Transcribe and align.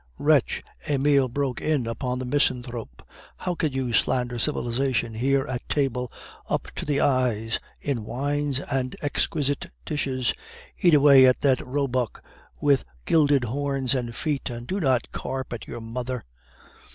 "Wretch!" 0.17 0.63
Emile 0.89 1.27
broke 1.27 1.61
in 1.61 1.85
upon 1.85 2.17
the 2.17 2.25
misanthrope, 2.25 3.03
"how 3.37 3.53
can 3.53 3.71
you 3.71 3.93
slander 3.93 4.39
civilization 4.39 5.13
here 5.13 5.45
at 5.45 5.69
table, 5.69 6.11
up 6.49 6.69
to 6.75 6.87
the 6.87 6.99
eyes 6.99 7.59
in 7.79 8.03
wines 8.03 8.59
and 8.61 8.95
exquisite 9.03 9.69
dishes? 9.85 10.33
Eat 10.79 10.95
away 10.95 11.27
at 11.27 11.41
that 11.41 11.63
roebuck 11.63 12.23
with 12.59 12.79
the 12.79 12.85
gilded 13.05 13.43
horns 13.43 13.93
and 13.93 14.15
feet, 14.15 14.49
and 14.49 14.65
do 14.65 14.79
not 14.79 15.11
carp 15.11 15.53
at 15.53 15.67
your 15.67 15.81
mother..." 15.81 16.25